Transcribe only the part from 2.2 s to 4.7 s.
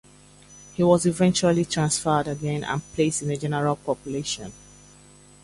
again and placed in general population.